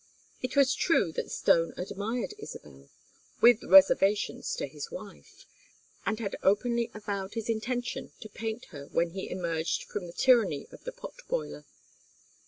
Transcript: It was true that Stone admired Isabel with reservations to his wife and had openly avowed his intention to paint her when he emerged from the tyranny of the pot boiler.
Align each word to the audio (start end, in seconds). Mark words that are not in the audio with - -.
It 0.41 0.55
was 0.55 0.73
true 0.73 1.11
that 1.11 1.29
Stone 1.29 1.75
admired 1.77 2.33
Isabel 2.39 2.89
with 3.39 3.61
reservations 3.61 4.55
to 4.55 4.65
his 4.65 4.89
wife 4.89 5.45
and 6.07 6.19
had 6.19 6.35
openly 6.41 6.89
avowed 6.95 7.35
his 7.35 7.49
intention 7.49 8.11
to 8.21 8.27
paint 8.27 8.65
her 8.71 8.87
when 8.87 9.11
he 9.11 9.29
emerged 9.29 9.83
from 9.83 10.07
the 10.07 10.13
tyranny 10.13 10.67
of 10.71 10.85
the 10.85 10.91
pot 10.91 11.21
boiler. 11.27 11.65